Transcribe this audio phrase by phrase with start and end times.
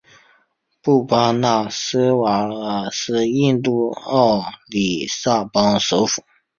[0.81, 6.23] 布巴内什瓦尔是印度奥里萨邦首府。